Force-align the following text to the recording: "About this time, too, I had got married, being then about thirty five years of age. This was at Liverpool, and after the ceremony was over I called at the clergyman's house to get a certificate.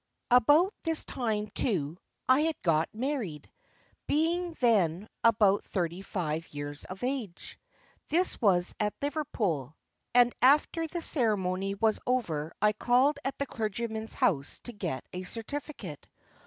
"About 0.31 0.73
this 0.81 1.05
time, 1.05 1.45
too, 1.53 1.95
I 2.27 2.39
had 2.39 2.59
got 2.63 2.89
married, 2.91 3.51
being 4.07 4.53
then 4.53 5.07
about 5.23 5.63
thirty 5.63 6.01
five 6.01 6.51
years 6.51 6.85
of 6.85 7.03
age. 7.03 7.59
This 8.09 8.41
was 8.41 8.73
at 8.79 8.95
Liverpool, 8.99 9.77
and 10.15 10.33
after 10.41 10.87
the 10.87 11.03
ceremony 11.03 11.75
was 11.75 11.99
over 12.07 12.51
I 12.59 12.73
called 12.73 13.19
at 13.23 13.37
the 13.37 13.45
clergyman's 13.45 14.15
house 14.15 14.59
to 14.63 14.71
get 14.73 15.05
a 15.13 15.21
certificate. 15.21 16.07